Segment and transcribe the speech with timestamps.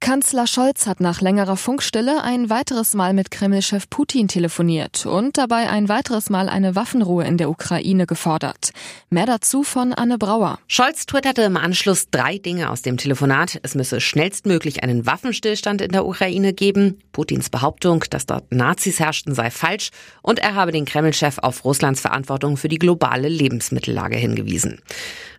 [0.00, 5.68] Kanzler Scholz hat nach längerer Funkstille ein weiteres Mal mit Kreml-Chef Putin telefoniert und dabei
[5.68, 8.70] ein weiteres Mal eine Waffenruhe in der Ukraine gefordert.
[9.10, 10.60] Mehr dazu von Anne Brauer.
[10.68, 13.58] Scholz twitterte im Anschluss drei Dinge aus dem Telefonat.
[13.64, 17.00] Es müsse schnellstmöglich einen Waffenstillstand in der Ukraine geben.
[17.12, 19.90] Putins Behauptung, dass dort Nazis herrschten, sei falsch.
[20.22, 24.80] Und er habe den Kreml-Chef auf Russlands Verantwortung für die globale Lebensmittellage hingewiesen.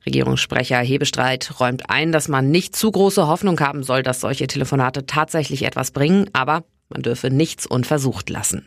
[0.05, 5.05] Regierungssprecher Hebestreit räumt ein, dass man nicht zu große Hoffnung haben soll, dass solche Telefonate
[5.05, 8.65] tatsächlich etwas bringen, aber man dürfe nichts unversucht lassen.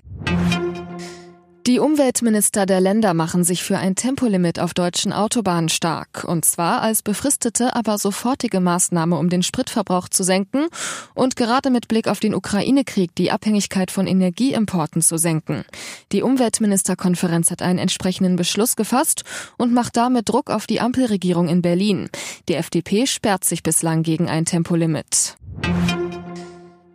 [1.69, 6.25] Die Umweltminister der Länder machen sich für ein Tempolimit auf deutschen Autobahnen stark.
[6.25, 10.67] Und zwar als befristete, aber sofortige Maßnahme, um den Spritverbrauch zu senken
[11.15, 15.65] und gerade mit Blick auf den Ukraine-Krieg die Abhängigkeit von Energieimporten zu senken.
[16.11, 19.23] Die Umweltministerkonferenz hat einen entsprechenden Beschluss gefasst
[19.57, 22.09] und macht damit Druck auf die Ampelregierung in Berlin.
[22.49, 25.37] Die FDP sperrt sich bislang gegen ein Tempolimit.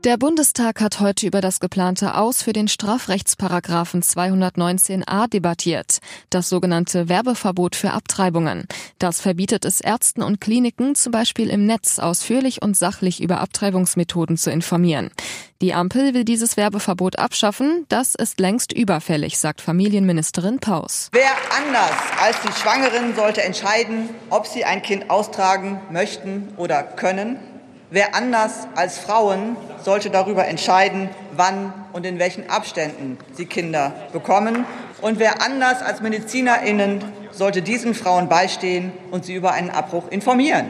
[0.08, 5.98] Der Bundestag hat heute über das geplante Aus für den Strafrechtsparagraphen 219a debattiert,
[6.30, 8.70] das sogenannte Werbeverbot für Abtreibungen.
[9.00, 14.38] Das verbietet es Ärzten und Kliniken zum Beispiel im Netz ausführlich und sachlich über Abtreibungsmethoden
[14.38, 15.12] zu informieren.
[15.60, 17.86] Die Ampel will dieses Werbeverbot abschaffen.
[17.90, 21.10] Das ist längst überfällig, sagt Familienministerin Paus.
[21.12, 21.92] Wer anders
[22.24, 27.57] als die Schwangeren sollte entscheiden, ob sie ein Kind austragen möchten oder können.
[27.90, 34.66] Wer anders als Frauen sollte darüber entscheiden, wann und in welchen Abständen sie Kinder bekommen.
[35.02, 40.66] Und wer anders als Medizinerinnen sollte diesen Frauen beistehen und sie über einen Abbruch informieren.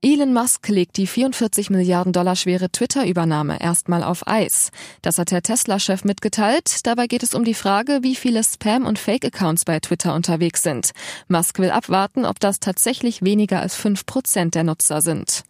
[0.00, 4.70] Elon Musk legt die 44 Milliarden Dollar schwere Twitter-Übernahme erstmal auf Eis.
[5.02, 6.86] Das hat der Tesla-Chef mitgeteilt.
[6.86, 10.92] Dabei geht es um die Frage, wie viele Spam- und Fake-Accounts bei Twitter unterwegs sind.
[11.26, 15.42] Musk will abwarten, ob das tatsächlich weniger als 5 Prozent der Nutzer sind.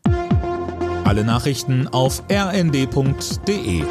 [1.05, 3.85] Alle Nachrichten auf rnd.de